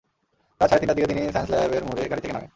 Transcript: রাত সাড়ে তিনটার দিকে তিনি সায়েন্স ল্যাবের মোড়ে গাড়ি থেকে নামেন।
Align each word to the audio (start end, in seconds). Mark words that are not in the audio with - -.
রাত 0.59 0.67
সাড়ে 0.69 0.79
তিনটার 0.81 0.97
দিকে 0.97 1.09
তিনি 1.11 1.21
সায়েন্স 1.33 1.49
ল্যাবের 1.51 1.83
মোড়ে 1.87 2.09
গাড়ি 2.11 2.21
থেকে 2.23 2.33
নামেন। 2.35 2.49